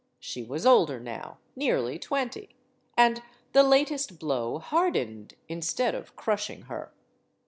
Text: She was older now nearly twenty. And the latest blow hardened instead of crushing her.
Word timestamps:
She 0.19 0.41
was 0.41 0.65
older 0.65 0.99
now 0.99 1.37
nearly 1.55 1.99
twenty. 1.99 2.55
And 2.97 3.21
the 3.53 3.61
latest 3.61 4.17
blow 4.17 4.57
hardened 4.57 5.35
instead 5.47 5.93
of 5.93 6.15
crushing 6.15 6.63
her. 6.63 6.91